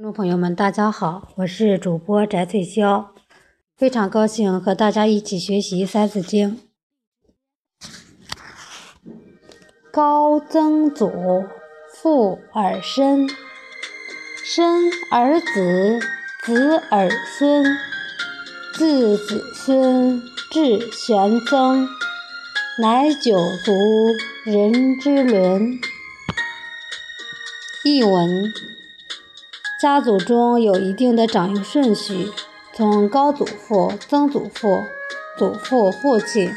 [0.00, 3.08] 听众朋友们，大家好，我是主播翟翠霄，
[3.76, 6.58] 非常高兴和大家一起学习《三字经》。
[9.92, 11.44] 高曾祖
[11.92, 13.28] 父而身，
[14.42, 16.00] 身而子，
[16.46, 17.62] 子而孙，
[18.72, 20.18] 自子孙
[20.50, 21.86] 至玄曾，
[22.78, 23.36] 乃九
[23.66, 23.72] 族
[24.46, 25.78] 人之伦。
[27.84, 28.50] 译文。
[29.80, 32.30] 家族中有一定的长幼顺序，
[32.74, 34.84] 从高祖父、曾祖父、
[35.38, 36.52] 祖父、父亲、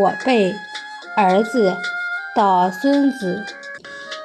[0.00, 0.54] 我辈、
[1.14, 1.76] 儿子
[2.34, 3.44] 到孙子、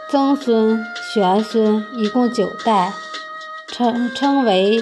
[0.10, 0.82] 曾孙、
[1.14, 2.94] 玄孙，一共九代，
[3.68, 4.78] 称称为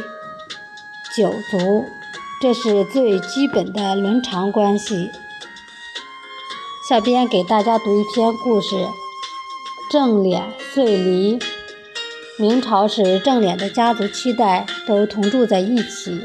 [1.16, 1.86] 九族，
[2.40, 5.10] 这是最基本的伦常关系。
[6.88, 8.76] 下边给大家读一篇故事：
[9.90, 11.40] 正脸碎离。
[12.38, 16.20] 明朝时，正脸的家族七代都同住在一起，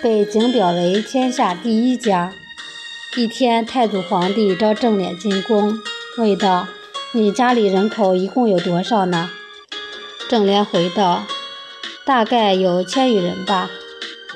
[0.00, 2.32] 被景表为天下第一家。
[3.16, 5.76] 一天，太祖皇帝召正脸进宫，
[6.18, 6.68] 问道
[7.14, 9.28] ：“你家里人口一共有多少呢？”
[10.30, 11.24] 正脸回道
[12.06, 13.68] ：“大概有千余人吧。”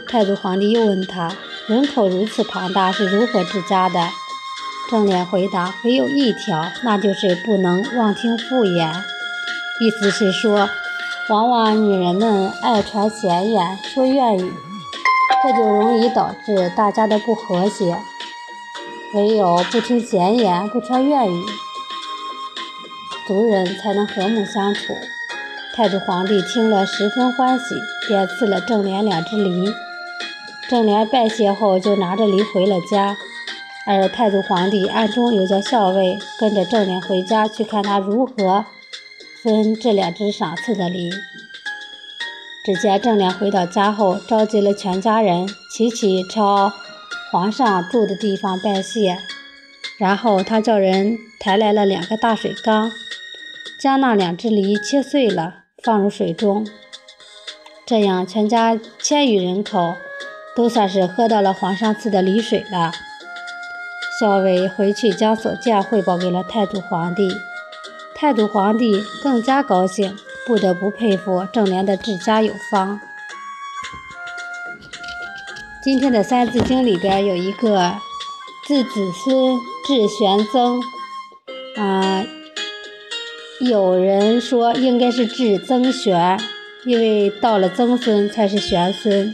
[0.08, 1.30] 太祖皇帝又问他
[1.68, 4.08] ：“人口如此庞大，是如何治家的？”
[4.90, 8.92] 正脸回答：“唯有一条，那就是不能妄听妇言。”
[9.80, 10.68] 意思是说。
[11.30, 14.50] 往往女人们爱传闲言，说怨语，
[15.42, 17.98] 这就容易导致大家的不和谐。
[19.14, 21.44] 唯有不听闲言，不传怨语，
[23.26, 24.94] 族人才能和睦相处。
[25.74, 27.74] 太祖皇帝听了十分欢喜，
[28.08, 29.70] 便赐了正莲两只梨。
[30.66, 33.18] 正莲拜谢后，就拿着梨回了家。
[33.86, 38.64] 而太祖皇帝暗中有叫校尉跟着正莲回家，去看他如何。
[39.42, 41.10] 分这两只赏赐的梨。
[42.64, 46.72] 只见郑良回到家后，召集了全家人，齐齐朝
[47.30, 49.18] 皇上住的地方拜谢。
[49.98, 52.90] 然后他叫人抬来了两个大水缸，
[53.80, 56.66] 将那两只梨切碎了，放入水中。
[57.86, 59.94] 这样，全家千余人口
[60.54, 62.92] 都算是喝到了皇上赐的梨水了。
[64.20, 67.30] 校尉回去将所见汇报给了太祖皇帝。
[68.20, 72.98] 太祖皇帝更加高兴，不得不佩服正廉的治家有方。
[75.80, 77.94] 今天的《三字经》里边有一个
[78.66, 80.82] “自子孙至玄曾”，
[81.78, 82.24] 啊，
[83.60, 86.40] 有人说应该是至曾玄，
[86.84, 89.32] 因为到了曾孙才是玄孙。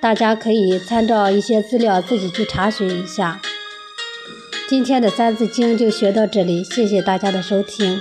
[0.00, 3.40] 大家可以参照一些资料自己去查询一下。
[4.66, 8.00] 今天的《三字经》就学到这里，谢谢大家的收听。